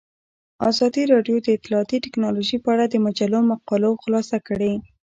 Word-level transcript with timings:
ازادي 0.69 1.03
راډیو 1.13 1.37
د 1.41 1.47
اطلاعاتی 1.57 1.97
تکنالوژي 2.05 2.57
په 2.61 2.69
اړه 2.73 2.85
د 2.89 2.95
مجلو 3.05 3.39
مقالو 3.51 3.91
خلاصه 4.03 4.37
کړې. 4.47 4.73